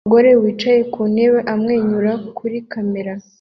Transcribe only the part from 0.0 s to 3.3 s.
Umugore wicaye ku ntebe amwenyura kuri kamera